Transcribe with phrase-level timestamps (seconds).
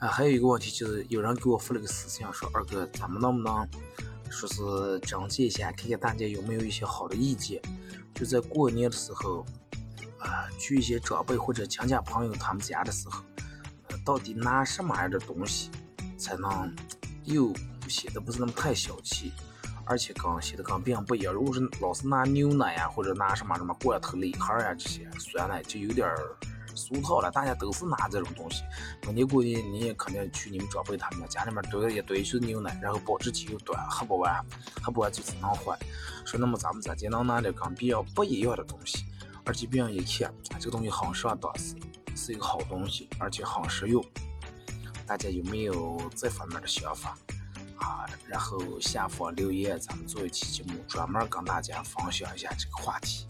[0.00, 3.68] 啊，还有一个问题就是，有人给我发了个私信，说二哥，咱们能不能
[4.30, 7.60] 说是征集一下，看看大家有没有一些好的意见？
[8.14, 9.44] 就在过年的时候，
[10.20, 13.24] 啊，去一些长辈或者亲戚朋友他们家的时候，
[14.04, 15.68] 到底拿什么样的东西
[16.16, 16.72] 才能
[17.24, 17.52] 又
[17.88, 19.32] 显得不是那么太小气，
[19.84, 21.34] 而且跟显得跟别人不一样？
[21.34, 26.36] 如果是老是拿牛奶呀，或者拿什么什么罐头、礼盒呀这些酸奶，就有点儿。
[26.78, 28.62] 俗套了，大家都是拿这种东西。
[29.02, 34.42] 那你估计你也肯定去你们长辈他们家，家里面都有一堆是牛奶，然后保质期又短，喝不完，
[34.80, 35.76] 喝不完就只能换。
[36.24, 39.04] 说那么咱们咋就能拿点跟别人不一样的东西，
[39.44, 41.74] 而且别人一看这个东西很上档次，
[42.14, 44.04] 是一个好东西，而且很实用。
[45.06, 47.16] 大家有没有这方面的想法
[47.78, 48.04] 啊？
[48.26, 53.26] 然后下方留言，咱们做一期节目，专门跟大家分享一下这个话题。